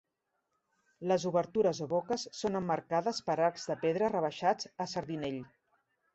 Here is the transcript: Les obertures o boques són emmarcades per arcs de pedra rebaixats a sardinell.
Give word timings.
Les 1.11 1.27
obertures 1.31 1.81
o 1.87 1.87
boques 1.91 2.23
són 2.39 2.61
emmarcades 2.61 3.21
per 3.29 3.37
arcs 3.51 3.69
de 3.73 3.77
pedra 3.85 4.11
rebaixats 4.17 4.73
a 4.87 4.91
sardinell. 4.97 5.41